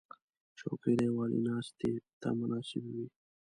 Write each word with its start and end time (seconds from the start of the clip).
چوکۍ 0.57 0.93
د 0.97 1.01
یووالي 1.09 1.39
ناستې 1.47 1.91
ته 2.21 2.27
مناسب 2.39 2.83
وي. 2.93 3.07